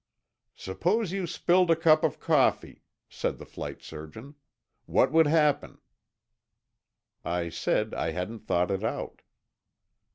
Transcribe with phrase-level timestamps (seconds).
[0.55, 4.33] "Suppose you spilled a cup of coffee," said the flight surgeon.
[4.87, 5.77] "What would happen?"
[7.23, 9.21] I said I hadn't thought it out.